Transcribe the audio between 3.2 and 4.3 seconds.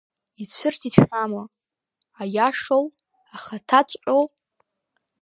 ахаҭаҵәҟьоу?!